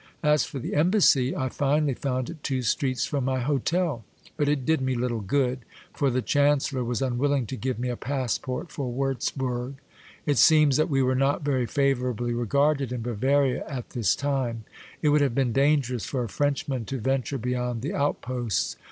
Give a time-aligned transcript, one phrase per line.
[0.23, 4.03] As for the Embassy, I finally found it two streets from my hotel;
[4.35, 5.59] but it did me little good,
[5.93, 9.75] for the chancellor was unwilling to give me a passport for Wurtzbourg.
[10.25, 14.63] It seems that we were not very favorably regarded in Bavaria at this time;
[15.03, 18.77] it would have been dangerous for a Frenchman to venture beyond the outposts.